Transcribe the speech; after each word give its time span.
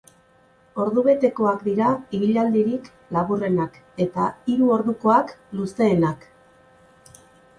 Ordu 0.83 1.01
betekoak 1.07 1.59
dira 1.65 1.89
ibilaldirik 2.19 2.87
laburrenak 3.17 3.77
eta 4.05 4.29
hiru 4.53 4.69
ordukoak 4.77 5.35
luzeenak. 5.59 6.25